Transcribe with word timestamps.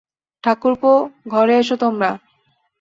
ঠাকুরপো, 0.43 0.91
ঘরে 1.27 1.53
এসো 1.59 1.75
তোমরা। 1.81 2.09